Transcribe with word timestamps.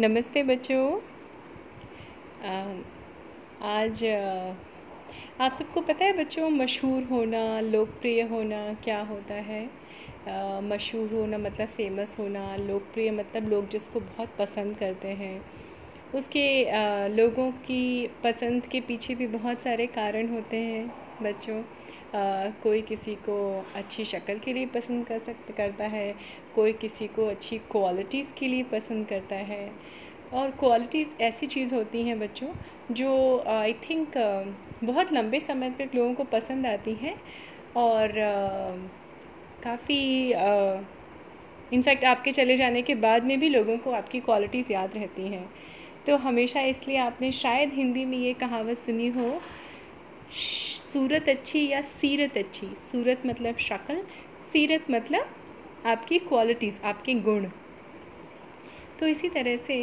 नमस्ते 0.00 0.42
बच्चों। 0.42 1.00
आज 3.62 4.04
आप 5.40 5.52
सबको 5.52 5.80
पता 5.80 6.04
है 6.04 6.12
बच्चों, 6.16 6.48
मशहूर 6.50 7.02
होना, 7.02 7.60
लोकप्रिय 7.60 8.22
होना 8.22 8.62
क्या 8.74 9.00
होता 9.00 9.34
है? 9.34 9.62
मशहूर 10.62 11.12
होना 11.12 11.38
मतलब 11.38 11.68
फ़ेमस 11.68 12.18
होना, 12.20 12.56
लोकप्रिय 12.56 13.10
मतलब 13.10 13.48
लोग 13.48 13.68
जिसको 13.68 14.00
बहुत 14.00 14.28
पसंद 14.38 14.76
करते 14.76 15.08
हैं। 15.08 15.42
उसके 16.14 16.46
लोगों 17.08 17.50
की 17.52 18.06
पसंद 18.24 18.66
के 18.66 18.80
पीछे 18.80 19.14
भी 19.14 19.26
बहुत 19.26 19.62
सारे 19.62 19.86
कारण 19.86 20.28
होते 20.28 20.56
हैं 20.56 20.92
बच्चों। 21.22 21.62
कोई 22.14 22.80
किसी 22.82 23.14
को 23.28 23.36
अच्छी 23.76 24.04
शक्ल 24.04 24.38
के 24.38 24.52
लिए 24.52 24.66
पसंद 24.66 25.06
कर 25.06 25.18
सक, 25.18 25.52
करता 25.56 25.84
है, 25.86 26.14
कोई 26.54 26.72
किसी 26.74 27.08
को 27.08 27.26
अच्छी 27.26 27.58
क्वालिटीज़ 27.70 28.32
के 28.38 28.48
लिए 28.48 28.62
पसंद 28.72 29.06
करता 29.08 29.36
है। 29.52 29.64
और 30.32 30.50
क्वालिटीज़ 30.60 31.14
ऐसी 31.22 31.46
चीज़ 31.46 31.74
होती 31.74 32.02
हैं 32.06 32.18
बच्चों, 32.20 32.48
जो 32.90 33.38
आई 33.48 33.72
थिंक 33.88 34.16
बहुत 34.84 35.12
लंबे 35.12 35.40
समय 35.40 35.70
तक 35.70 35.90
लोगों 35.94 36.14
को 36.14 36.24
पसंद 36.32 36.66
आती 36.66 36.94
हैं 36.96 37.14
और 37.76 38.12
काफ़ी 39.62 40.00
इनफैक्ट 41.72 42.04
आपके 42.04 42.32
चले 42.32 42.56
जाने 42.56 42.82
के 42.82 42.94
बाद 42.96 43.24
में 43.24 43.38
भी 43.40 43.48
लोगों 43.48 43.76
को 43.78 43.90
आपकी 43.92 44.20
क्वालिटीज़ 44.20 44.72
याद 44.72 44.96
रहती 44.96 45.26
हैं। 45.28 45.48
तो 46.06 46.16
हमेशा 46.18 46.60
इसलिए 46.64 46.96
आपने 46.98 47.30
शायद 47.32 47.72
हिंदी 47.74 48.04
में 48.04 48.16
ये 48.18 48.32
कहावत 48.34 48.78
सुनी 48.78 49.08
हो 49.10 49.28
सूरत 50.32 51.28
अच्छी 51.28 51.66
या 51.68 51.80
सीरत 51.82 52.36
अच्छी? 52.36 52.66
सूरत 52.82 53.22
मतलब 53.26 53.56
शक्ल, 53.58 53.96
सीरत 54.42 54.86
मतलब 54.90 55.86
आपकी 55.86 56.18
क्वालिटीज़ 56.18 56.80
आपके 56.84 57.14
गुण। 57.20 57.46
तो 59.00 59.06
इसी 59.06 59.28
तरह 59.28 59.56
से 59.56 59.78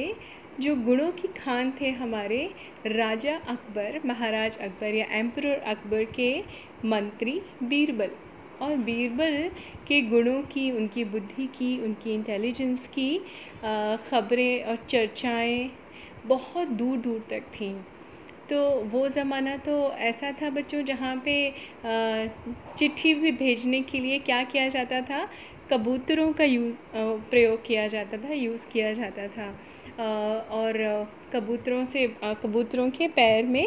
जो 0.60 0.76
गुणों 0.76 1.12
की 1.12 1.28
खान 1.28 1.72
थे 1.72 1.90
हमारे 1.92 2.40
राजा 2.88 3.36
अकबर, 3.48 4.00
महाराज 4.06 4.58
अकबर 4.58 4.96
या 4.96 5.06
एम्पर 5.12 5.46
अकबर 5.46 6.04
के 6.16 6.32
मंत्री 6.86 7.42
बीरबल। 7.64 8.12
और 8.62 8.76
बीरबल 8.76 9.50
के 9.88 10.02
गुणों 10.02 10.42
की, 10.44 10.70
उनकी 10.72 11.04
बुद्धि 11.06 11.48
की, 11.48 11.78
उनकी 11.80 12.14
इंटेलिजेंस 12.14 12.88
की 12.88 13.18
ख़बरें 14.10 14.64
और 14.64 14.76
चर्चाएँ 14.90 15.70
बहुत 16.26 16.68
दूर 16.68 16.98
दूर 16.98 17.20
तक 17.30 17.42
थीं। 17.54 17.74
तो 18.50 18.58
वो 18.92 19.08
ज़माना 19.10 19.56
तो 19.66 19.74
ऐसा 20.02 20.32
था 20.42 20.50
बच्चों 20.50 20.82
जहाँ 20.86 21.16
पे 21.26 21.34
चिट्ठी 22.78 23.14
भी 23.14 23.32
भेजने 23.32 23.82
के 23.82 24.00
लिए 24.00 24.20
क्या 24.20 24.44
किया 24.44 24.68
जाता 24.70 25.02
था? 25.02 25.28
कबूतरों 25.72 26.32
का 26.34 26.44
यूज़ 26.44 26.76
प्रयोग 26.96 27.66
किया 27.66 27.88
जाता 27.88 28.18
था, 28.18 28.34
यूज़ 28.34 28.68
किया 28.68 28.92
जाता 28.94 29.28
था। 29.28 29.48
और 30.52 30.78
कबूतरों 31.34 31.84
से 31.86 32.08
कबूतरों 32.44 32.90
के 32.92 33.08
पैर 33.08 33.46
में 33.46 33.66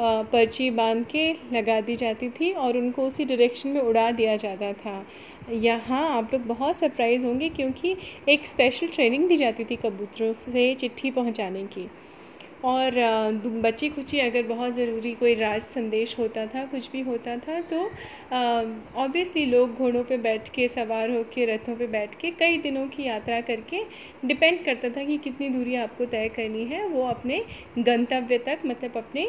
पर्ची 0.00 0.70
बाँध 0.70 1.04
के 1.06 1.32
लगा 1.52 1.80
दी 1.80 1.96
जाती 1.96 2.28
थी 2.30 2.50
और 2.54 2.76
उनको 2.78 3.06
उसी 3.06 3.24
डायरेक्शन 3.24 3.68
में 3.68 3.80
उड़ा 3.80 4.10
दिया 4.12 4.36
जाता 4.36 4.72
था। 4.74 5.04
यहाँ 5.50 6.08
आप 6.16 6.32
लोग 6.32 6.46
बहुत 6.46 6.78
सरप्राइज़ 6.78 7.26
होंगे 7.26 7.48
क्योंकि 7.50 7.96
एक 8.28 8.46
स्पेशल 8.46 8.86
ट्रेनिंग 8.94 9.28
दी 9.28 9.36
जाती 9.36 9.64
थी 9.64 9.76
कबूतरों 9.76 10.32
से 10.32 10.74
चिट्ठी 10.74 11.10
पहुँचाने 11.10 11.64
की। 11.66 11.88
और 12.64 12.94
बच्ची 13.62 13.88
कुची 13.88 14.18
अगर 14.20 14.42
बहुत 14.46 14.72
ज़रूरी 14.72 15.12
कोई 15.14 15.34
राज 15.34 15.60
संदेश 15.62 16.18
होता 16.18 16.44
था 16.46 16.64
कुछ 16.66 16.90
भी 16.90 17.00
होता 17.02 17.36
था 17.38 17.60
तो 17.72 17.80
ऑब्वियसली 18.96 19.44
लोग 19.46 19.74
घोड़ों 19.74 20.02
पे 20.04 20.16
बैठ 20.18 20.48
के 20.48 20.68
सवार 20.68 21.10
होकर 21.10 21.52
रथों 21.54 21.76
पे 21.76 21.86
बैठ 21.86 22.14
के 22.14 22.30
कई 22.40 22.58
दिनों 22.58 22.86
की 22.88 23.06
यात्रा 23.06 23.40
करके 23.40 23.82
डिपेंड 24.26 24.64
करता 24.64 24.88
था 24.90 25.04
कि 25.04 25.18
कितनी 25.18 25.48
दूरी 25.48 25.74
आपको 25.76 26.06
तय 26.06 26.28
करनी 26.36 26.64
है 26.64 26.86
वो 26.88 27.06
अपने 27.06 27.44
गंतव्य 27.78 28.38
तक 28.38 28.62
मतलब 28.66 28.96
अपने 28.96 29.26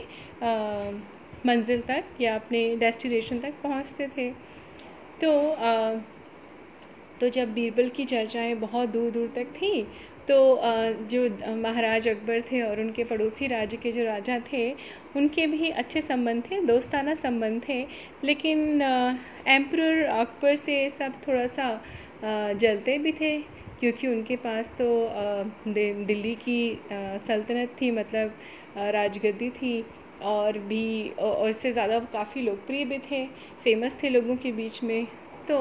मंजिल 1.45 1.81
तक 1.81 2.21
या 2.21 2.35
अपने 2.35 2.65
डेस्टिनेशन 2.75 3.39
तक 3.39 3.53
पहुँचते 3.63 4.07
थे। 4.17 4.29
तो 5.22 5.31
आ, 5.49 5.95
तो 7.19 7.29
जब 7.29 7.53
बीरबल 7.53 7.89
की 7.89 8.05
चर्चाएँ 8.05 8.53
बहुत 8.55 8.89
दूर 8.89 9.11
दूर 9.11 9.27
तक 9.35 9.51
थी 9.55 9.72
तो 10.28 10.35
जो 11.11 11.22
महाराज 11.56 12.07
अकबर 12.07 12.41
थे 12.51 12.61
और 12.61 12.79
उनके 12.79 13.03
पड़ोसी 13.03 13.47
राज्य 13.47 13.78
के 13.78 13.91
जो 13.91 14.03
राजा 14.06 14.39
थे, 14.51 14.69
उनके 15.16 15.45
भी 15.47 15.69
अच्छे 15.72 16.01
संबंध 16.01 16.44
थे, 16.44 16.59
दोस्ताना 16.66 17.16
संबंध 17.16 17.61
थे, 17.67 17.81
लेकिन 18.23 18.81
एम्प्रर 19.47 20.03
अकबर 20.06 20.56
से 20.56 20.89
सब 20.89 21.22
थोड़ा 21.28 21.45
सा 21.50 22.53
जलते 22.56 22.97
भी 22.97 23.11
थे, 23.11 23.38
क्योंकि 23.79 24.07
उनके 24.07 24.35
पास 24.38 24.72
तो 24.81 24.88
दिल्ली 25.67 26.35
की 26.47 26.59
सल्तनत 27.28 27.75
थी 27.81 27.91
मतलब 27.91 28.35
राजगद्दी 28.78 29.50
थी, 29.51 29.84
और 30.23 30.57
भी 30.67 31.09
और 31.19 31.50
इससे 31.50 31.72
ज़्यादा 31.73 32.00
काफ़ी 32.13 32.41
लोकप्रिय 32.41 32.85
भी 32.85 32.97
थे, 33.11 33.25
फ़ेमस 33.63 33.97
थे 34.03 34.09
लोगों 34.09 34.35
के 34.38 34.51
बीच 34.51 34.84
में 34.84 35.05
तो 35.47 35.57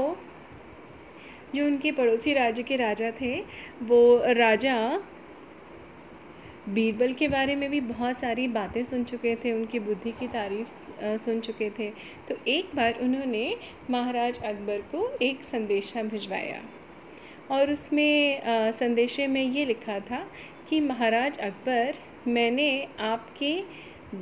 जो 1.54 1.64
उनके 1.66 1.90
पड़ोसी 1.92 2.32
राज्य 2.32 2.62
के 2.62 2.76
राजा 2.76 3.10
थे, 3.20 3.34
वो 3.82 4.22
राजा 4.34 4.76
बीरबल 6.68 7.12
के 7.12 7.28
बारे 7.28 7.54
में 7.56 7.68
भी 7.70 7.80
बहुत 7.80 8.16
सारी 8.18 8.46
बातें 8.48 8.82
सुन 8.84 9.04
चुके 9.04 9.34
थे, 9.36 9.52
उनकी 9.52 9.78
बुद्धि 9.78 10.12
की 10.12 10.26
तारीफ़ 10.28 10.68
सुन 11.18 11.40
चुके 11.40 11.70
थे। 11.70 11.90
तो 12.28 12.34
एक 12.48 12.70
बार 12.74 12.98
उन्होंने 13.02 13.44
महाराज 13.90 14.38
अकबर 14.42 14.80
को 14.92 15.08
एक 15.22 15.44
संदेशा 15.44 16.02
भिजवाया 16.02 16.62
और 17.50 17.70
उसमें 17.70 18.40
संदेशे 18.72 19.26
में 19.26 19.42
ये 19.42 19.64
लिखा 19.64 19.98
था 20.00 20.24
कि, 20.68 20.80
महाराज 20.80 21.38
अकबर, 21.40 21.94
मैंने 22.28 22.70
आपके 23.00 23.56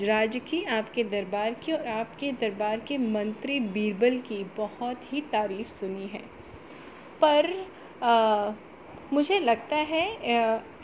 राज्य 0.07 0.41
की, 0.41 0.65
आपके 0.65 1.05
दरबार 1.05 1.55
की 1.55 1.73
और 1.73 1.87
आपके 1.89 2.33
दरबार 2.33 2.81
के 2.81 2.99
मंत्री 2.99 3.61
बीरबल 3.71 4.19
की 4.19 4.45
बहुत 4.57 5.13
ही 5.13 5.21
तारीफ़ 5.33 5.69
सुनी 5.69 6.07
है। 6.07 6.40
पर 7.23 7.49
मुझे 9.13 9.39
लगता 9.41 9.77
है 9.87 10.05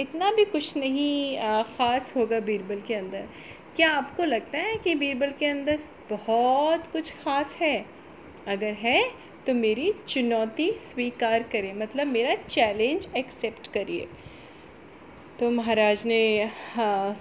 इतना 0.01 0.31
भी 0.33 0.45
कुछ 0.47 0.77
नहीं 0.77 1.37
ख़ास 1.67 2.13
होगा 2.17 2.41
बीरबल 2.43 2.81
के 2.87 2.95
अंदर। 2.95 3.29
क्या 3.77 3.91
आपको 3.93 4.25
लगता 4.25 4.59
है 4.59 4.77
कि 4.85 4.95
बीरबल 4.95 5.33
के 5.39 5.47
अंदर 5.47 5.79
बहुत 6.11 6.87
कुछ 6.93 7.13
ख़ास 7.15 7.55
है? 7.57 7.85
अगर 8.49 8.73
है 8.79 9.03
तो 9.47 9.55
मेरी 9.55 9.93
चुनौती 10.09 10.71
स्वीकार 10.81 11.43
करें। 11.53 11.73
मतलब 11.75 12.07
मेरा 12.09 12.35
चैलेंज 12.37 13.09
एक्सेप्ट 13.17 13.73
करिए। 13.73 14.07
तो 15.39 15.51
महाराज 15.51 16.07
ने 16.07 16.51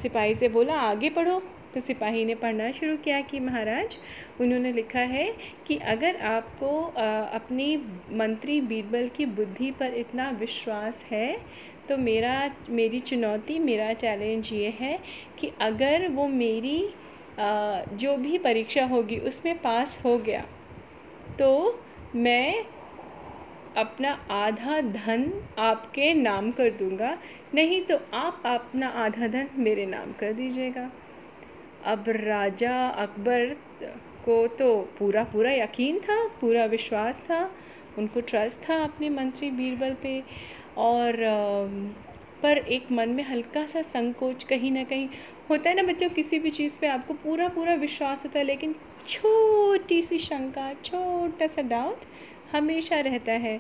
सिपाही 0.02 0.36
से 0.36 0.50
बोला, 0.50 0.80
आगे 0.82 1.10
पढ़ो। 1.10 1.42
तो 1.76 1.82
सिपाही 1.82 2.24
ने 2.26 2.36
पढ़ना 2.36 2.72
शुरू 2.72 2.96
किया 2.98 3.20
कि 3.22 3.40
महाराज, 3.42 3.96
उन्होंने 4.42 4.72
लिखा 4.74 5.00
है 5.00 5.26
कि 5.68 5.78
अगर 5.94 6.16
आपको 6.26 6.70
अपनी 7.36 7.76
मंत्री 8.14 8.60
बीरबल 8.64 9.08
की 9.16 9.26
बुद्धि 9.36 9.72
पर 9.80 9.94
इतना 9.96 10.30
विश्वास 10.40 11.04
है 11.12 11.38
तो 11.90 11.98
मेरा, 11.98 12.52
मेरी 12.72 13.00
चुनौती, 13.00 13.60
मेरा 13.60 13.92
चैलेंज 13.96 14.54
ये 14.54 14.70
है 14.80 15.00
कि 15.40 15.52
अगर 15.62 16.08
वो 16.10 16.28
मेरी 16.30 16.80
जो 17.40 18.16
भी 18.18 18.38
परीक्षा 18.38 18.86
होगी 18.86 19.18
उसमें 19.28 19.58
पास 19.62 20.00
हो 20.06 20.18
गया 20.20 20.44
तो 21.40 21.50
मैं 22.16 22.66
अपना 23.76 24.12
आधा 24.32 24.80
धन 24.82 25.32
आपके 25.60 26.14
नाम 26.14 26.52
कर 26.52 26.70
दूँगा, 26.72 27.18
नहीं 27.56 27.82
तो 27.82 28.00
आप 28.16 28.44
अपना 28.46 28.88
आधा 28.98 29.28
धन 29.28 29.50
मेरे 29.58 29.86
नाम 29.86 30.12
कर 30.20 30.34
दीजिएगा। 30.34 30.90
अब 31.86 32.04
राजा 32.10 32.88
अकबर 32.88 33.56
को 34.26 34.48
तो 34.48 34.76
पूरा 35.00 35.24
पूरा 35.24 35.52
यकीन 35.52 36.00
था, 36.00 36.16
पूरा 36.42 36.66
विश्वास 36.66 37.18
था, 37.20 37.40
उनको 37.98 38.22
ट्रस्ट 38.22 38.60
था 38.70 38.84
अपने 38.84 39.10
मंत्री 39.10 39.50
बीरबल 39.52 39.94
पे 39.94 40.24
और 40.78 41.16
पर 42.44 42.58
एक 42.58 42.92
मन 42.92 43.10
में 43.10 43.24
हल्का 43.24 43.66
सा 43.66 43.82
संकोच 43.82 44.44
कहीं 44.44 44.72
ना 44.72 44.84
कहीं 44.84 45.08
होता 45.50 45.70
है 45.70 45.76
ना 45.76 45.84
बच्चों, 45.84 46.10
किसी 46.10 46.40
भी 46.40 46.50
चीज़ 46.50 46.80
पे 46.80 46.88
आपको 46.88 47.14
पूरा 47.14 47.48
पूरा 47.48 47.74
विश्वास 47.74 48.24
होता 48.26 48.40
है, 48.40 48.46
लेकिन 48.46 48.76
छोटी 49.08 50.02
सी 50.02 50.18
शंका, 50.18 50.74
छोटा 50.84 51.48
सा 51.48 51.62
डाउट 51.62 52.06
हमेशा 52.52 53.00
रहता 53.00 53.32
है। 53.32 53.58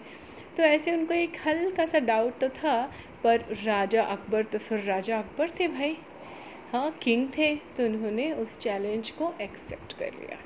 तो 0.57 0.63
ऐसे 0.63 0.92
उनको 0.92 1.13
एक 1.13 1.38
हल्का 1.45 1.86
सा 1.86 2.00
डाउट 2.00 2.39
तो 2.39 2.50
था, 2.50 2.81
पर 3.24 3.45
राजा 3.63 4.04
अकबर 4.04 4.44
तो 4.44 4.60
फिर 4.60 4.80
राजा 4.80 5.19
अकबर 5.19 5.50
थे 5.50 5.68
भाई। 5.68 5.98
हाँ 6.75 6.89
किंग 7.04 7.27
थे 7.27 7.56
तो 7.56 7.83
उन्होंने 7.86 8.31
उस 8.33 8.57
चैलेंज 8.60 9.10
को 9.10 9.31
एक्सेप्ट 9.42 9.94
कर 9.94 10.13
लिया। 10.13 10.38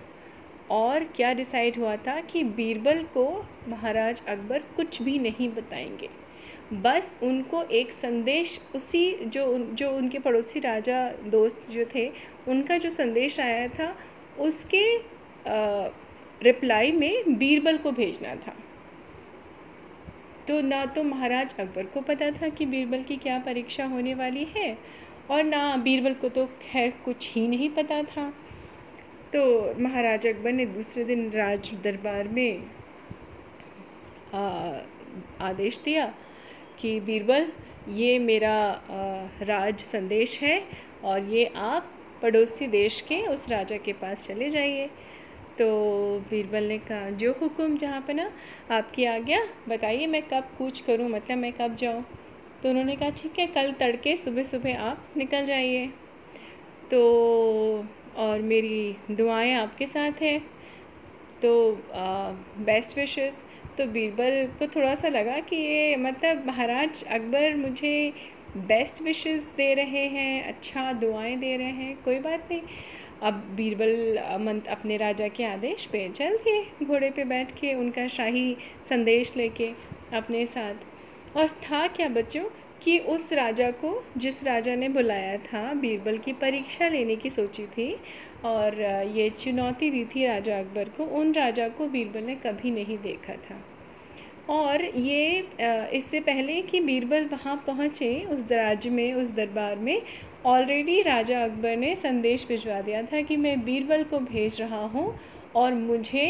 और 0.69 1.03
क्या 1.15 1.33
डिसाइड 1.33 1.77
हुआ 1.77 1.95
था 1.97 2.19
कि 2.21 2.43
बीरबल 2.43 3.01
को 3.03 3.23
महाराज 3.67 4.21
अकबर 4.27 4.63
कुछ 4.75 5.01
भी 5.01 5.17
नहीं 5.19 5.49
बताएँगे। 5.49 6.09
बस 6.83 7.13
उनको 7.23 7.63
एक 7.71 7.91
संदेश 7.91 8.59
उसी 8.75 9.11
जो 9.25 9.57
जो 9.73 9.91
उनके 9.91 10.19
पड़ोसी 10.19 10.59
राजा 10.59 11.01
दोस्त 11.27 11.71
जो 11.71 11.85
थे, 11.95 12.07
उनका 12.47 12.77
जो 12.77 12.89
संदेश 12.89 13.39
आया 13.39 13.67
था, 13.67 13.95
उसके 14.39 14.85
रिप्लाई 16.41 16.91
में 16.91 17.37
बीरबल 17.39 17.77
को 17.77 17.91
भेजना 17.91 18.35
था। 18.35 18.55
तो 20.47 20.61
ना 20.61 20.85
तो 20.85 21.03
महाराज 21.03 21.59
अकबर 21.59 21.85
को 21.85 22.01
पता 22.01 22.31
था 22.31 22.49
कि 22.49 22.65
बीरबल 22.65 23.03
की 23.03 23.17
क्या 23.17 23.39
परीक्षा 23.39 23.85
होने 23.85 24.13
वाली 24.13 24.47
है 24.55 24.77
और 25.31 25.43
ना 25.43 25.75
बीरबल 25.77 26.13
को 26.13 26.29
तो 26.29 26.45
खैर 26.61 26.93
कुछ 27.05 27.31
ही 27.33 27.47
नहीं 27.47 27.69
पता 27.69 28.01
था। 28.03 28.29
तो 29.33 29.41
महाराज 29.81 30.27
अकबर 30.27 30.51
ने 30.51 30.65
दूसरे 30.65 31.03
दिन 31.03 31.29
राज 31.31 31.71
दरबार 31.83 32.27
में 32.27 32.63
आ, 34.33 34.39
आदेश 35.41 35.79
दिया 35.85 36.05
कि 36.79 36.99
बीरबल 36.99 37.47
ये 37.93 38.17
मेरा 38.19 38.57
राज 39.41 39.79
संदेश 39.79 40.39
है 40.41 40.61
और 41.03 41.29
ये 41.29 41.45
आप 41.57 41.91
पड़ोसी 42.21 42.67
देश 42.67 42.99
के 43.01 43.21
उस 43.27 43.49
राजा 43.49 43.77
के 43.77 43.93
पास 43.93 44.27
चले 44.27 44.49
जाइए। 44.49 44.87
तो 45.59 45.67
बीरबल 46.29 46.63
ने 46.63 46.77
कहा 46.79 47.09
जो 47.09 47.31
हुक्म 47.41 47.77
जहाँ 47.77 48.01
पर 48.01 48.13
ना 48.13 48.29
आपकी 48.71 49.05
आज्ञा 49.05 49.39
बताइए 49.69 50.07
मैं 50.07 50.21
कब 50.23 50.49
कूच 50.57 50.79
करूँ? 50.79 51.09
मतलब 51.09 51.37
मैं 51.37 51.51
कब 51.53 51.75
जाऊँ? 51.75 52.03
तो 52.63 52.69
उन्होंने 52.69 52.95
कहा, 52.95 53.09
ठीक 53.11 53.39
है, 53.39 53.45
कल 53.47 53.71
तड़के 53.79 54.15
सुबह 54.17 54.43
सुबह 54.43 54.79
आप 54.81 55.13
निकल 55.17 55.45
जाइए। 55.45 55.87
तो 56.91 56.99
और 58.17 58.41
मेरी 58.41 58.95
दुआएँ 59.11 59.53
आपके 59.53 59.85
साथ 59.87 60.21
हैं। 60.21 60.39
तो 61.41 61.51
बेस्ट 62.65 62.97
विशेस 62.97 63.43
तो 63.77 63.85
बीरबल 63.87 64.47
को 64.59 64.67
थोड़ा 64.67 64.93
सा 64.95 65.07
लगा 65.07 65.39
कि 65.39 65.55
ये 65.55 65.95
मतलब 65.97 66.45
महाराज 66.47 67.03
अकबर 67.05 67.55
मुझे 67.57 68.13
बेस्ट 68.57 69.01
विशेस 69.03 69.45
दे 69.57 69.73
रहे 69.73 70.05
हैं 70.07 70.43
अच्छा 70.43 70.91
दुआएँ 70.93 71.35
दे 71.37 71.55
रहे 71.57 71.71
हैं, 71.71 71.95
कोई 72.03 72.19
बात 72.19 72.47
नहीं। 72.51 72.61
अब 73.21 73.33
बीरबल 73.55 74.17
अपने 74.69 74.97
राजा 74.97 75.27
के 75.27 75.43
आदेश 75.45 75.85
पे 75.85 76.07
चल 76.09 76.37
दिए, 76.37 76.85
घोड़े 76.85 77.09
पे 77.11 77.23
बैठ 77.25 77.51
के 77.51 77.73
उनका 77.75 78.07
शाही 78.09 78.55
संदेश 78.89 79.35
लेके 79.37 79.71
अपने 80.13 80.45
साथ। 80.47 80.85
और 81.37 81.47
था 81.47 81.85
क्या 81.87 82.07
बच्चों? 82.09 82.43
कि 82.83 82.97
उस 83.09 83.31
राजा 83.33 83.69
को 83.71 83.89
जिस 84.17 84.43
राजा 84.43 84.75
ने 84.75 84.87
बुलाया 84.89 85.37
था, 85.37 85.73
बीरबल 85.73 86.17
की 86.17 86.33
परीक्षा 86.33 86.87
लेने 86.87 87.15
की 87.15 87.29
सोची 87.29 87.65
थी, 87.67 87.95
और 88.45 88.79
ये 89.15 89.29
चुनौती 89.29 89.89
दी 89.91 90.03
थी 90.05 90.25
राजा 90.27 90.59
अकबर 90.59 90.89
को, 90.89 91.03
उन 91.19 91.33
राजा 91.33 91.67
को 91.69 91.87
बीरबल 91.87 92.23
ने 92.23 92.35
कभी 92.35 92.71
नहीं 92.71 92.97
देखा 92.97 93.33
था। 93.33 93.61
और 94.49 94.83
ये 94.85 95.43
इससे 95.93 96.19
पहले 96.19 96.61
कि 96.61 96.79
बीरबल 96.79 97.25
वहाँ 97.25 97.55
पहुँचे, 97.67 98.13
उस 98.23 98.45
राज्य 98.51 98.89
में, 98.89 99.13
उस 99.13 99.29
दरबार 99.29 99.75
में 99.75 100.01
ऑलरेडी 100.45 101.01
राजा 101.01 101.43
अकबर 101.43 101.75
ने 101.77 101.95
संदेश 101.95 102.47
भिजवा 102.47 102.81
दिया 102.81 103.01
था 103.03 103.21
कि 103.21 103.37
मैं 103.37 103.59
बीरबल 103.65 104.03
को 104.03 104.19
भेज 104.19 104.61
रहा 104.61 104.83
हूँ 104.85 105.13
और 105.55 105.73
मुझे 105.73 106.25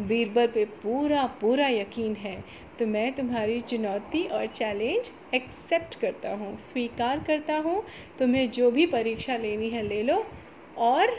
बीरबल 0.00 0.46
पे 0.46 0.64
पूरा 0.64 1.26
पूरा 1.40 1.68
यकीन 1.68 2.14
है। 2.16 2.36
तो 2.78 2.86
मैं 2.86 3.12
तुम्हारी 3.12 3.60
चुनौती 3.60 4.24
और 4.26 4.46
चैलेंज 4.46 5.10
एक्सेप्ट 5.34 5.98
करता 6.00 6.30
हूँ, 6.30 6.56
स्वीकार 6.58 7.18
करता 7.18 7.56
हूँ। 7.56 7.82
तुम्हें 8.18 8.50
जो 8.50 8.70
भी 8.70 8.86
परीक्षा 8.86 9.36
लेनी 9.36 9.70
है 9.70 9.82
ले 9.82 10.02
लो। 10.02 10.24
और 10.78 11.16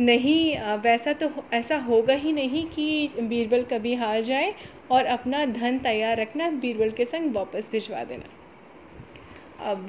नहीं 0.00 0.58
वैसा 0.78 1.12
तो 1.12 1.30
ऐसा 1.52 1.76
होगा 1.78 2.14
ही 2.14 2.32
नहीं 2.32 2.66
कि 2.66 3.08
बीरबल 3.20 3.62
कभी 3.62 3.94
हार 3.94 4.22
जाए 4.22 4.54
और 4.90 5.04
अपना 5.06 5.44
धन 5.46 5.78
तैयार 5.78 6.16
रखना 6.16 6.48
बीरबल 6.50 6.90
के 6.90 7.04
संग 7.04 7.34
वापस 7.34 7.70
भिजवा 7.72 8.02
देना। 8.04 8.28
अब 9.62 9.86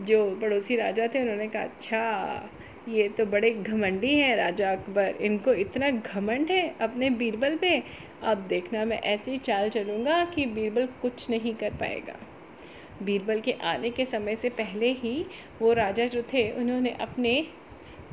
जो 0.00 0.24
पड़ोसी 0.40 0.76
राजा 0.76 1.06
थे, 1.06 1.22
उन्होंने 1.22 1.48
कहा 1.48 1.62
अच्छा 1.62 2.50
ये 2.88 3.08
तो 3.08 3.24
बड़े 3.26 3.50
घमंडी 3.50 4.14
हैं, 4.14 4.36
राजा 4.36 4.72
अकबर। 4.72 5.14
इनको 5.20 5.52
इतना 5.52 5.90
घमंड 5.90 6.50
है 6.50 6.74
अपने 6.80 7.10
बीरबल 7.10 7.56
पे। 7.56 7.82
अब 8.22 8.38
देखना 8.38 8.84
मैं 8.84 9.00
ऐसी 9.00 9.36
चाल 9.36 9.68
चलूँगा 9.68 10.24
कि 10.24 10.46
बीरबल 10.46 10.86
कुछ 11.02 11.30
नहीं 11.30 11.54
कर 11.54 11.70
पाएगा। 11.70 12.16
बीरबल 13.02 13.40
के 13.40 13.52
आने 13.52 13.90
के 13.90 14.04
समय 14.04 14.36
से 14.36 14.48
पहले 14.48 14.92
ही 14.92 15.26
वो 15.62 15.72
राजा 15.72 16.06
जो 16.06 16.22
थे, 16.22 16.50
उन्होंने 16.50 16.90
अपने 16.90 17.46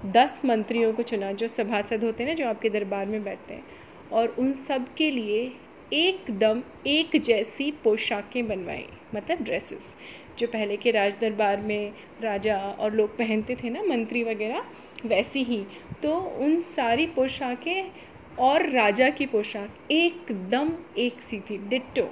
दस 0.06 0.42
मंत्रियों 0.46 0.94
को 0.94 1.04
चुना, 1.04 1.32
जो 1.32 1.48
सभासद 1.48 2.04
होते 2.04 2.24
हैं 2.24 2.30
ना, 2.30 2.36
जो 2.36 2.48
आपके 2.48 2.70
दरबार 2.70 3.06
में 3.06 3.24
बैठते 3.24 3.54
हैं, 3.54 3.64
और 4.12 4.36
उन 4.40 4.54
सब 4.54 4.94
के 4.94 5.12
लिए 5.12 5.52
एकदम 5.94 6.62
एक 6.88 7.22
जैसी 7.22 7.72
पोशाकें 7.72 8.48
बनवाई 8.48 8.86
मतलब 9.16 9.44
ड्रेसेस। 9.44 9.96
जो 10.40 10.48
पहले 10.48 10.78
के 10.78 10.92
राज 10.92 11.18
दरबार 11.20 11.62
में 11.62 11.94
राजा 12.22 12.58
और 12.58 12.94
लोग 12.94 13.18
पहनते 13.18 13.56
थे 13.56 13.70
ना, 13.70 13.84
मंत्री 13.84 14.24
वगैरह, 14.24 14.64
वैसी 15.06 15.44
ही। 15.44 15.64
तो 16.04 16.16
उन 16.40 16.60
सारी 16.62 17.06
पोशाकें 17.08 17.92
और 18.40 18.70
राजा 18.70 19.10
की 19.10 19.26
पोशाक 19.26 19.92
एकदम 19.92 20.72
एक 20.98 21.22
सी 21.22 21.40
थी, 21.40 21.58
ditto. 21.70 22.10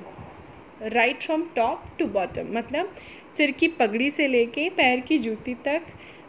Right 0.84 1.22
from 1.24 1.44
top 1.56 1.84
to 2.00 2.06
bottom 2.08 2.48
मतलब 2.52 2.94
सिर 3.38 3.52
की 3.52 3.68
पगड़ी 3.74 4.10
से 4.10 4.28
लेके 4.28 4.70
पैर 4.70 5.00
की 5.00 5.18
जूती 5.18 5.54
तक 5.66 5.86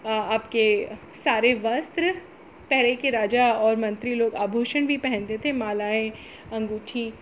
आपके 0.06 0.67
सारे 1.14 1.52
वस्त्र, 1.55 2.12
पहले 2.70 2.94
के 2.96 3.11
राजा 3.11 3.50
और 3.52 3.76
मंत्री 3.76 4.14
लोग 4.14 4.35
आभूषण 4.35 4.87
भी 4.87 4.96
पहनते 4.96 5.38
थे, 5.38 5.52
मालाएँ, 5.52 6.11
अंगूठी, 6.52 7.12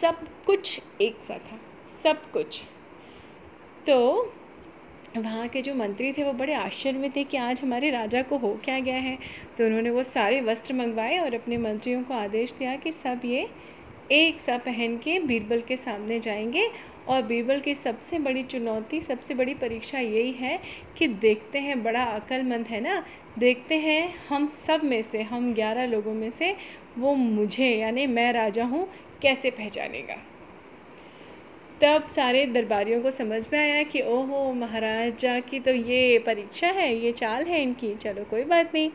सब 0.00 0.26
कुछ 0.46 0.80
एक 1.00 1.20
सा 1.20 1.34
था, 1.34 1.58
सब 2.02 2.30
कुछ। 2.30 2.60
तो 3.86 4.32
वहाँ 5.16 5.48
के 5.48 5.62
जो 5.62 5.74
मंत्री 5.74 6.12
थे, 6.12 6.24
वो 6.24 6.32
बड़े 6.32 6.54
आश्चर्य 6.54 6.98
में 6.98 7.10
थे 7.16 7.24
कि 7.24 7.36
आज 7.36 7.62
हमारे 7.62 7.90
राजा 7.90 8.22
को 8.22 8.36
हो 8.36 8.60
क्या 8.64 8.80
गया 8.80 8.96
है। 8.96 9.18
तो 9.58 9.66
उन्होंने 9.66 9.90
वो 9.90 10.02
सारे 10.02 10.40
वस्त्र 10.40 10.74
मंगवाए 10.74 11.18
और 11.18 11.34
अपने 11.34 11.58
मंत्रियों 11.58 12.02
को 12.02 12.14
आदेश 12.14 12.52
दिया 12.52 12.76
कि 12.76 12.92
सब 12.92 13.20
ये 13.24 13.48
एक 14.12 14.40
सा 14.40 14.58
पहन 14.58 14.96
के 14.96 15.18
बीरबल 15.18 15.60
के 15.60 15.76
सामने 15.76 16.20
जाएँगे। 16.20 16.70
और 17.08 17.22
बीरबल 17.22 17.60
की 17.60 17.74
सबसे 17.74 18.18
बड़ी 18.18 18.42
चुनौती, 18.42 19.00
सबसे 19.00 19.34
बड़ी 19.34 19.54
परीक्षा 19.54 19.98
यही 19.98 20.32
है 20.32 20.60
कि 20.96 21.06
देखते 21.06 21.58
हैं, 21.58 21.82
बड़ा 21.82 22.02
अक्लमंद 22.02 22.66
है 22.66 22.80
ना, 22.80 23.04
देखते 23.38 23.78
हैं 23.78 24.14
हम 24.28 24.46
सब 24.46 24.80
में 24.84 25.02
से, 25.02 25.22
हम 25.22 25.54
ग्यारह 25.54 25.86
लोगों 25.86 26.14
में 26.14 26.30
से 26.30 26.56
वो 26.98 27.14
मुझे, 27.14 27.76
यानी 27.76 28.06
मैं 28.06 28.32
राजा 28.32 28.64
हूँ, 28.64 28.88
कैसे 29.22 29.50
पहचानेगा। 29.50 30.16
तब 31.80 32.06
सारे 32.08 32.44
दरबारियों 32.46 33.00
को 33.02 33.10
समझ 33.10 33.46
में 33.52 33.58
आया 33.58 33.82
कि 33.82 34.00
ओहो 34.02 34.52
महाराजा 34.54 35.38
की 35.40 35.60
तो 35.60 35.70
ये 35.70 36.18
परीक्षा 36.26 36.66
है 36.70 36.94
ये 36.96 37.12
चाल 37.12 37.44
है 37.44 37.62
इनकी। 37.62 37.94
चलो 37.96 38.24
कोई 38.24 38.44
बात 38.44 38.74
नहीं। 38.74 38.90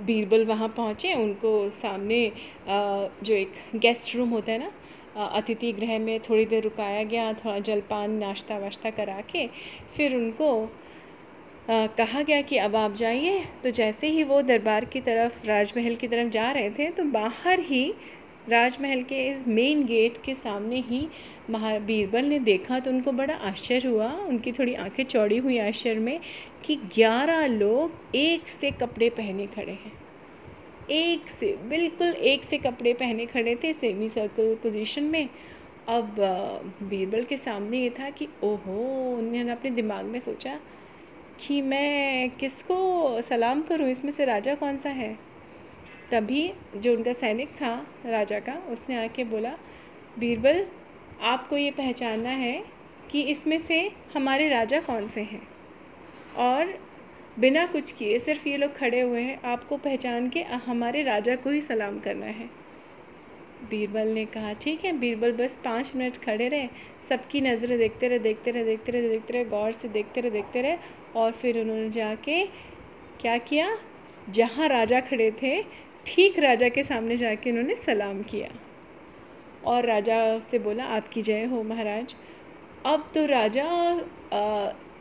बीरबल 0.00 0.44
वहाँ 0.44 0.68
पहुँचे 0.68 1.12
उनको 1.14 1.52
सामने 1.72 2.20
जो 2.68 3.34
एक 3.34 3.52
गेस्ट 3.76 4.14
रूम 4.16 4.30
होता 4.30 4.52
है 4.52 4.58
ना 4.58 4.70
अतिथि 5.28 5.72
गृह 5.72 5.98
में 5.98 6.18
थोड़ी 6.20 6.44
देर 6.44 6.62
रुकाया 6.62 7.02
गया 7.04 7.32
थोड़ा 7.34 7.58
जलपान 7.60 8.14
नाश्ता 8.14 8.58
वाश्ता 8.58 8.90
करा 8.90 9.20
के 9.30 9.46
फिर 9.96 10.14
उनको 10.16 10.48
आ, 11.70 11.86
कहा 11.88 12.22
गया 12.22 12.40
कि 12.42 12.56
अब 12.56 12.74
आप 12.76 12.94
जाइए। 12.94 13.44
तो 13.64 13.70
जैसे 13.70 14.06
ही 14.06 14.24
वो 14.24 14.40
दरबार 14.42 14.84
की 14.84 15.00
तरफ़ 15.00 15.46
राजमहल 15.46 15.94
की 15.96 16.08
तरफ़ 16.08 16.28
जा 16.28 16.50
रहे 16.52 16.70
थे 16.70 16.90
तो 16.90 17.04
बाहर 17.12 17.60
ही 17.60 17.84
राजमहल 18.48 19.02
के 19.02 19.18
मेन 19.46 19.84
गेट 19.86 20.16
के 20.24 20.34
सामने 20.34 20.80
ही 20.80 21.08
महा 21.50 21.78
बीरबल 21.78 22.24
ने 22.24 22.38
देखा 22.38 22.78
तो 22.78 22.90
उनको 22.90 23.12
बड़ा 23.12 23.34
आश्चर्य 23.34 23.88
हुआ। 23.88 24.10
उनकी 24.28 24.52
थोड़ी 24.52 24.74
आँखें 24.74 25.04
चौड़ी 25.04 25.38
हुई 25.38 25.58
आश्चर्य 25.58 26.00
में 26.00 26.20
कि 26.64 26.76
ग्यारह 26.94 27.46
लोग 27.46 28.16
एक 28.16 28.48
से 28.48 28.70
कपड़े 28.70 29.08
पहने 29.10 29.46
खड़े 29.46 29.72
हैं। 29.72 29.92
एक 30.90 31.28
से, 31.30 31.56
बिल्कुल 31.68 32.06
एक 32.06 32.44
से 32.44 32.58
कपड़े 32.58 32.92
पहने 32.92 33.26
खड़े 33.26 33.54
थे 33.64 33.72
सेमी 33.72 34.08
सर्कल 34.08 34.54
पोजीशन 34.62 35.04
में। 35.04 35.28
अब 35.88 36.14
बीरबल 36.82 37.24
के 37.24 37.36
सामने 37.36 37.78
ये 37.78 37.90
था 37.90 38.10
कि 38.10 38.28
ओहो, 38.42 38.80
उन्होंने 39.18 39.50
अपने 39.52 39.70
दिमाग 39.70 40.04
में 40.04 40.18
सोचा 40.20 40.58
कि 41.38 41.60
मैं 41.62 42.30
किसको 42.30 43.20
सलाम 43.22 43.62
करूँ? 43.62 43.88
इसमें 43.88 44.12
से 44.12 44.24
राजा 44.24 44.54
कौन 44.54 44.78
सा 44.78 44.90
है? 44.90 45.16
तभी 46.14 46.52
जो 46.76 46.96
उनका 46.96 47.12
सैनिक 47.12 47.48
था 47.48 47.86
राजा 48.06 48.38
का, 48.40 48.52
उसने 48.52 49.04
आके 49.04 49.24
बोला, 49.24 49.58
बीरबल, 50.18 50.66
आपको 51.20 51.56
ये 51.56 51.70
पहचानना 51.70 52.28
है 52.28 52.64
कि 53.10 53.22
इसमें 53.22 53.58
से 53.58 53.92
हमारे 54.14 54.48
राजा 54.48 54.80
कौन 54.80 55.08
से 55.08 55.20
हैं? 55.20 55.48
और 56.36 56.78
बिना 57.38 57.66
कुछ 57.66 57.92
किए, 57.92 58.18
सिर्फ़ 58.18 58.48
ये 58.48 58.56
लोग 58.56 58.76
खड़े 58.76 59.00
हुए 59.00 59.20
हैं, 59.20 59.42
आपको 59.42 59.76
पहचान 59.76 60.28
के 60.28 60.42
हमारे 60.42 61.02
राजा 61.02 61.36
को 61.36 61.50
ही 61.50 61.60
सलाम 61.60 61.98
करना 61.98 62.26
है। 62.26 62.50
बीरबल 63.70 64.08
ने 64.08 64.24
कहा, 64.24 64.52
ठीक 64.52 64.84
है, 64.84 64.92
बीरबल, 64.92 65.32
बस 65.32 65.60
पाँच 65.64 65.92
मिनट 65.96 66.16
खड़े 66.16 66.48
रहे, 66.48 66.68
सबकी 67.08 67.40
नज़रें 67.40 67.78
देखते 67.78 68.08
रहे 68.08 68.18
देखते 68.18 68.50
रहे 68.50 68.64
देखते 68.64 68.92
रहे 68.92 69.08
देखते 69.08 69.32
रहे, 69.32 69.44
गौर 69.44 69.72
से 69.72 69.88
देखते 69.88 70.20
रहे 70.20 70.30
देखते 70.30 70.62
रहे, 70.62 70.76
और 71.16 71.32
फिर 71.32 71.60
उन्होंने 71.60 71.90
जाके 71.90 72.46
क्या 73.20 73.38
किया? 73.38 73.78
जहाँ 74.30 74.68
राजा 74.68 75.00
खड़े 75.00 75.30
थे 75.42 75.83
ठीक 76.06 76.38
राजा 76.38 76.68
के 76.68 76.82
सामने 76.82 77.16
जाके 77.16 77.50
उन्होंने 77.50 77.74
सलाम 77.76 78.22
किया। 78.22 78.48
और 79.64 79.86
राजा 79.86 80.38
से 80.40 80.58
बोला, 80.58 80.84
आपकी 80.84 81.22
जय 81.22 81.44
हो 81.44 81.62
महाराज। 81.62 82.14
अब 82.86 83.06
तो 83.14 83.24
राजा 83.26 83.66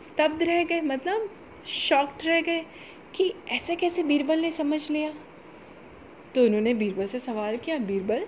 स्तब्ध 0.02 0.44
रह 0.44 0.64
गए 0.64 0.82
मतलब 0.82 1.30
शॉक्ड 1.68 2.28
रह 2.28 2.42
गए 2.42 2.64
कि 3.16 3.34
ऐसे 3.52 3.76
कैसे 3.76 4.04
बीरबल 4.04 4.40
ने 4.40 4.52
समझ 4.52 4.90
लिया। 4.92 5.14
तो 6.36 6.46
उन्होंने 6.46 6.74
बीरबल 6.74 7.06
से 7.06 7.20
सवाल 7.20 7.58
किया, 7.58 7.78
बीरबल, 7.78 8.26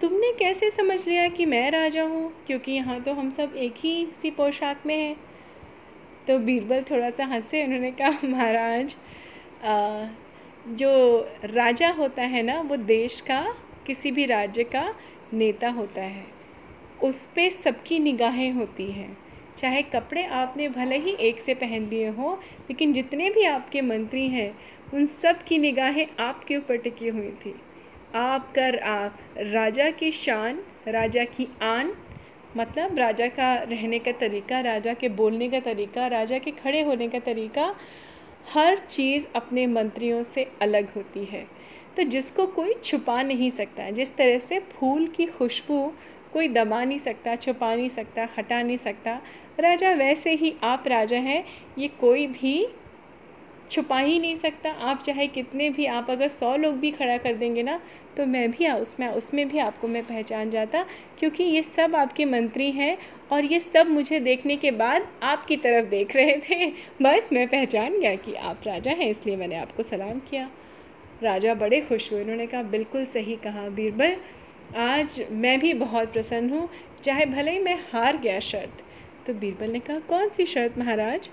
तुमने 0.00 0.32
कैसे 0.32 0.70
समझ 0.70 1.06
लिया 1.08 1.28
कि 1.28 1.46
मैं 1.46 1.70
राजा 1.70 2.02
हूँ? 2.02 2.32
क्योंकि 2.46 2.72
यहाँ 2.72 3.00
तो 3.00 3.12
हम 3.12 3.30
सब 3.30 3.54
एक 3.56 3.74
ही 3.78 4.06
सी 4.22 4.30
पोशाक 4.30 4.82
में 4.86 4.96
हैं। 4.96 5.16
तो 6.26 6.38
बीरबल 6.38 6.82
थोड़ा 6.82 7.10
सा 7.10 7.24
हंसे, 7.24 7.64
उन्होंने 7.64 7.90
कहा, 7.90 8.26
महाराज 8.28 8.96
जो 10.68 11.20
राजा 11.44 11.90
होता 11.90 12.22
है 12.22 12.42
ना, 12.42 12.60
वो 12.60 12.76
देश 12.76 13.20
का, 13.20 13.54
किसी 13.86 14.10
भी 14.10 14.24
राज्य 14.24 14.64
का 14.64 14.94
नेता 15.32 15.68
होता 15.68 16.02
है। 16.02 16.26
उस 17.02 17.26
पर 17.26 17.50
सबकी 17.50 17.98
निगाहें 17.98 18.52
होती 18.52 18.86
हैं। 18.86 19.18
चाहे 19.56 19.82
कपड़े 19.82 20.24
आपने 20.24 20.68
भले 20.68 20.98
ही 20.98 21.10
एक 21.10 21.40
से 21.40 21.54
पहन 21.54 21.86
लिए 21.86 22.08
हों, 22.08 22.36
लेकिन 22.36 22.92
जितने 22.92 23.30
भी 23.30 23.44
आपके 23.44 23.80
मंत्री 23.80 24.28
हैं, 24.28 24.58
उन 24.94 25.06
सब 25.06 25.42
की 25.42 25.58
निगाहें 25.58 26.06
आपके 26.20 26.56
ऊपर 26.56 26.76
टिकी 26.76 27.08
हुई 27.08 27.30
थी। 27.30 27.54
आप 28.14 28.52
कर 28.52 28.78
आप 28.78 29.18
राजा 29.38 29.90
की 29.90 30.10
शान, 30.10 30.64
राजा 30.88 31.24
की 31.24 31.48
आन 31.62 31.94
मतलब 32.56 32.98
राजा 32.98 33.28
का 33.28 33.54
रहने 33.54 33.98
का 33.98 34.12
तरीका, 34.12 34.60
राजा 34.60 34.94
के 34.94 35.08
बोलने 35.08 35.48
का 35.48 35.60
तरीका, 35.60 36.06
राजा 36.06 36.38
के 36.38 36.50
खड़े 36.50 36.82
होने 36.82 37.08
का 37.08 37.18
तरीका 37.18 37.74
हर 38.52 38.78
चीज़ 38.78 39.26
अपने 39.36 39.66
मंत्रियों 39.66 40.22
से 40.22 40.46
अलग 40.62 40.90
होती 40.90 41.24
है। 41.24 41.46
तो 41.96 42.02
जिसको 42.02 42.46
कोई 42.46 42.74
छुपा 42.74 43.22
नहीं 43.22 43.50
सकता, 43.50 43.90
जिस 43.90 44.16
तरह 44.16 44.38
से 44.38 44.58
फूल 44.58 45.06
की 45.06 45.26
खुशबू 45.26 45.92
कोई 46.32 46.48
दबा 46.48 46.84
नहीं 46.84 46.98
सकता, 46.98 47.36
छुपा 47.36 47.74
नहीं 47.74 47.88
सकता, 47.88 48.28
हटा 48.38 48.62
नहीं 48.62 48.76
सकता, 48.76 49.20
राजा 49.60 49.92
वैसे 49.92 50.30
ही 50.30 50.54
आप 50.62 50.84
राजा 50.88 51.18
हैं, 51.18 51.44
ये 51.78 51.88
कोई 51.88 52.26
भी 52.26 52.68
छुपा 53.70 53.98
ही 53.98 54.18
नहीं 54.18 54.36
सकता। 54.36 54.70
आप 54.70 55.02
चाहे 55.02 55.26
कितने 55.28 55.68
भी, 55.70 55.84
आप 55.86 56.10
अगर 56.10 56.28
सौ 56.28 56.54
लोग 56.56 56.74
भी 56.74 56.90
खड़ा 56.90 57.16
कर 57.18 57.34
देंगे 57.34 57.62
ना 57.62 57.80
तो 58.16 58.26
मैं 58.26 58.50
भी 58.50 58.68
उसमें 58.70 59.06
उसमें 59.08 59.48
भी 59.48 59.58
आपको 59.58 59.88
मैं 59.88 60.02
पहचान 60.04 60.50
जाता, 60.50 60.84
क्योंकि 61.18 61.44
ये 61.44 61.62
सब 61.62 61.96
आपके 61.96 62.24
मंत्री 62.24 62.70
हैं 62.72 62.96
और 63.32 63.44
ये 63.44 63.60
सब 63.60 63.88
मुझे 63.88 64.20
देखने 64.20 64.56
के 64.56 64.70
बाद 64.72 65.08
आपकी 65.22 65.56
तरफ़ 65.56 65.86
देख 65.86 66.16
रहे 66.16 66.36
थे। 66.40 66.66
बस 67.02 67.32
मैं 67.32 67.46
पहचान 67.48 67.98
गया 68.00 68.14
कि 68.16 68.34
आप 68.34 68.60
राजा 68.66 68.90
हैं, 68.90 69.08
इसलिए 69.10 69.36
मैंने 69.36 69.56
आपको 69.56 69.82
सलाम 69.82 70.18
किया। 70.20 70.48
राजा 71.22 71.54
बड़े 71.54 71.80
खुश 71.80 72.12
हुए, 72.12 72.22
उन्होंने 72.22 72.46
कहा, 72.46 72.62
बिल्कुल 72.64 73.04
सही 73.06 73.36
कहा 73.36 73.68
बीरबल। 73.70 74.16
आज 74.78 75.20
मैं 75.32 75.58
भी 75.60 75.72
बहुत 75.74 76.12
प्रसन्न 76.12 76.50
हूँ, 76.50 76.68
चाहे 77.02 77.26
भले 77.26 77.50
ही 77.50 77.58
मैं 77.60 77.78
हार 77.92 78.16
गया 78.18 78.38
शर्त। 78.42 78.82
तो 79.26 79.34
बीरबल 79.34 79.70
ने 79.70 79.80
कहा, 79.80 79.98
कौन 79.98 80.28
सी 80.28 80.46
शर्त 80.46 80.78
महाराज? 80.78 81.28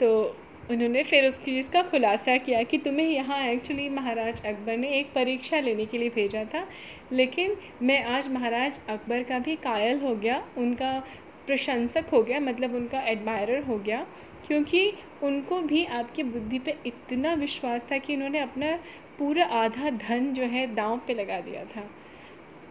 तो 0.00 0.36
उन्होंने 0.70 1.02
फिर 1.02 1.26
उस 1.26 1.38
चीज़ 1.44 1.70
का 1.70 1.82
खुलासा 1.82 2.36
किया 2.36 2.62
कि 2.62 2.78
तुम्हें 2.78 3.06
यहाँ 3.06 3.38
एक्चुअली 3.44 3.88
महाराज 3.88 4.44
अकबर 4.46 4.76
ने 4.76 4.88
एक 4.98 5.12
परीक्षा 5.14 5.60
लेने 5.60 5.86
के 5.86 5.98
लिए 5.98 6.10
भेजा 6.10 6.44
था। 6.44 6.66
लेकिन 7.12 7.56
मैं 7.82 8.02
आज 8.06 8.28
महाराज 8.28 8.80
अकबर 8.88 9.22
का 9.22 9.38
भी 9.38 9.54
कायल 9.56 10.00
हो 10.00 10.14
गया, 10.14 10.42
उनका 10.58 10.98
प्रशंसक 11.46 12.08
हो 12.12 12.22
गया 12.22 12.40
मतलब 12.40 12.74
उनका 12.74 13.00
एडमायरर 13.02 13.62
हो 13.64 13.78
गया, 13.78 14.06
क्योंकि 14.46 14.92
उनको 15.22 15.60
भी 15.62 15.84
आपकी 15.84 16.22
बुद्धि 16.22 16.58
पे 16.58 16.76
इतना 16.86 17.32
विश्वास 17.34 17.86
था 17.92 17.98
कि 17.98 18.14
उन्होंने 18.14 18.38
अपना 18.38 18.76
पूरा 19.18 19.44
आधा 19.54 19.90
धन 19.90 20.32
जो 20.34 20.44
है 20.46 20.66
दांव 20.74 21.00
पे 21.06 21.14
लगा 21.14 21.40
दिया 21.40 21.64
था। 21.66 21.88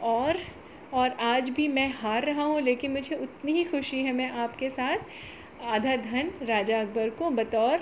और 0.04 0.38
और 0.94 1.10
आज 1.22 1.50
भी 1.50 1.68
मैं 1.68 1.90
हार 1.94 2.24
रहा 2.24 2.44
हूँ, 2.44 2.62
लेकिन 2.62 2.92
मुझे 2.92 3.16
उतनी 3.16 3.54
ही 3.54 3.64
खुशी 3.64 4.04
है 4.04 4.12
मैं 4.14 4.30
आपके 4.32 4.70
साथ 4.70 4.98
आधा 5.66 5.96
धन 5.96 6.30
राजा 6.44 6.80
अकबर 6.82 7.10
को 7.10 7.30
बतौर 7.30 7.80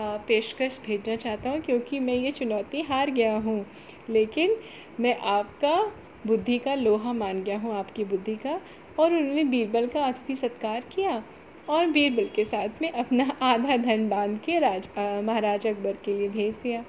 पेशकश 0.00 0.80
भेजना 0.86 1.14
चाहता 1.16 1.50
हूँ 1.50 1.60
क्योंकि 1.60 1.98
मैं 2.00 2.14
ये 2.14 2.30
चुनौती 2.30 2.80
हार 2.82 3.10
गया 3.10 3.36
हूँ। 3.36 3.64
लेकिन 4.10 4.56
मैं 5.00 5.16
आपका 5.28 5.74
बुद्धि 6.26 6.58
का 6.58 6.74
लोहा 6.74 7.12
मान 7.12 7.42
गया 7.42 7.58
हूँ, 7.58 7.74
आपकी 7.74 8.04
बुद्धि 8.04 8.34
का। 8.36 8.60
और 8.98 9.14
उन्होंने 9.14 9.44
बीरबल 9.44 9.86
का 9.86 10.04
अतिथि 10.04 10.36
सत्कार 10.36 10.84
किया 10.94 11.22
और 11.68 11.86
बीरबल 11.86 12.28
के 12.36 12.44
साथ 12.44 12.82
में 12.82 12.90
अपना 12.90 13.24
आधा 13.42 13.76
धन 13.76 14.08
बाँध 14.08 14.38
के 14.44 14.58
राज 14.58 14.88
महाराज 14.98 15.66
अकबर 15.66 15.96
के 16.04 16.12
लिए 16.12 16.28
भेज 16.28 16.54
दिया। 16.54 16.84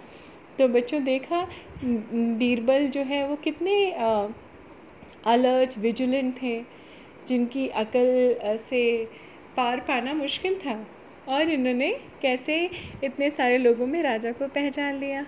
तो 0.59 0.67
बच्चों 0.67 1.03
देखा 1.03 1.45
बीरबल 1.83 2.87
जो 2.87 3.01
है 3.03 3.27
वो 3.27 3.35
कितने 3.35 3.91
अलर्ट, 5.25 5.77
विजिलेंट 5.77 6.35
थे, 6.41 6.61
जिनकी 7.27 7.67
अकल 7.67 8.57
से 8.59 8.83
पार 9.57 9.79
पाना 9.79 10.13
मुश्किल 10.13 10.55
था 10.55 10.85
और 11.27 11.49
इन्होंने 11.49 11.91
कैसे 12.21 12.69
इतने 13.03 13.29
सारे 13.29 13.57
लोगों 13.57 13.87
में 13.87 14.01
राजा 14.03 14.31
को 14.31 14.47
पहचान 14.47 14.95
लिया। 14.95 15.25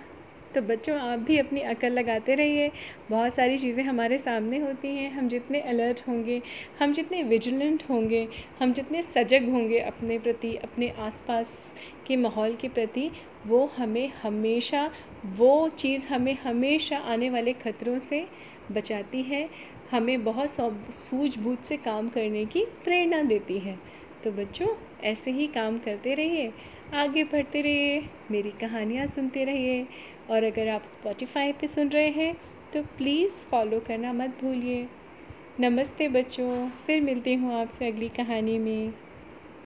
तो 0.54 0.60
बच्चों, 0.62 0.98
आप 1.00 1.18
भी 1.18 1.38
अपनी 1.38 1.60
अकल 1.60 1.92
लगाते 1.92 2.34
रहिए। 2.34 2.70
बहुत 3.10 3.34
सारी 3.34 3.58
चीज़ें 3.58 3.82
हमारे 3.84 4.18
सामने 4.18 4.58
होती 4.58 4.88
हैं। 4.88 5.10
हम 5.10 5.28
जितने 5.28 5.60
अलर्ट 5.60 6.00
होंगे, 6.08 6.40
हम 6.80 6.92
जितने 6.92 7.22
विजिलेंट 7.22 7.82
होंगे, 7.90 8.26
हम 8.60 8.72
जितने 8.72 9.02
सजग 9.02 9.48
होंगे 9.48 9.78
अपने 9.80 10.18
प्रति, 10.18 10.54
अपने 10.56 10.92
आसपास 10.98 11.74
के 12.06 12.16
माहौल 12.16 12.54
के 12.54 12.68
प्रति, 12.68 13.10
वो 13.46 13.64
हमें 13.76 14.08
हमेशा, 14.22 14.90
वो 15.26 15.68
चीज़ 15.68 16.06
हमें 16.06 16.36
हमेशा 16.44 16.96
आने 16.96 17.30
वाले 17.30 17.52
ख़तरों 17.52 17.98
से 17.98 18.26
बचाती 18.72 19.22
है। 19.22 19.48
हमें 19.90 20.24
बहुत 20.24 20.50
सूझबूझ 20.94 21.58
से 21.58 21.76
काम 21.76 22.08
करने 22.08 22.44
की 22.46 22.64
प्रेरणा 22.84 23.22
देती 23.22 23.58
है। 23.58 23.78
तो 24.24 24.30
बच्चों, 24.32 24.68
ऐसे 25.00 25.30
ही 25.30 25.46
काम 25.46 25.78
करते 25.78 26.14
रहिए, 26.14 26.52
आगे 26.94 27.24
बढ़ते 27.24 27.60
रहिए, 27.60 28.00
मेरी 28.30 28.50
कहानियाँ 28.50 29.06
सुनते 29.06 29.44
रहिए, 29.44 29.86
और 30.30 30.44
अगर 30.44 30.68
आप 30.68 30.84
स्पॉटिफाई 30.86 31.52
पे 31.52 31.66
सुन 31.66 31.88
रहे 31.88 32.08
हैं 32.08 32.34
तो 32.72 32.82
प्लीज़ 32.82 33.38
फॉलो 33.50 33.80
करना 33.80 34.12
मत 34.12 34.38
भूलिए। 34.42 34.88
नमस्ते 35.60 36.08
बच्चों, 36.08 36.68
फिर 36.86 37.00
मिलती 37.00 37.34
हूँ 37.34 37.54
आपसे 37.54 37.86
अगली 37.86 38.08
कहानी 38.08 38.58
में। 38.58 38.92